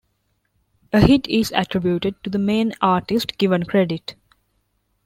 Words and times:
A 0.93 0.99
hit 0.99 1.27
is 1.27 1.51
attributed 1.51 2.15
to 2.23 2.31
the 2.31 2.39
main 2.39 2.73
artist 2.81 3.37
given 3.37 3.65
credit. 3.65 4.15